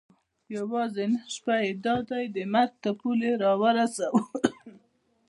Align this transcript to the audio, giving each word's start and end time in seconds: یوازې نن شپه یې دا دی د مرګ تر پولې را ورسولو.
یوازې 0.57 1.05
نن 1.11 1.21
شپه 1.33 1.55
یې 1.63 1.71
دا 1.85 1.95
دی 2.09 2.23
د 2.35 2.37
مرګ 2.53 2.71
تر 2.83 2.91
پولې 2.99 3.31
را 3.43 3.51
ورسولو. 3.61 4.21